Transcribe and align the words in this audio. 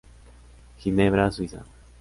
Ginebra, 0.79 1.29
Suiza. 1.31 1.63